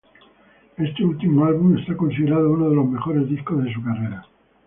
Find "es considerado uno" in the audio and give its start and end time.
1.77-2.71